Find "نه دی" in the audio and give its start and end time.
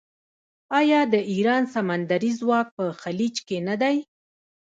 3.67-3.97